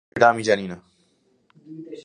সেটা 0.09 0.25
আমি 0.29 0.43
জানি 0.43 0.65
না। 0.67 0.77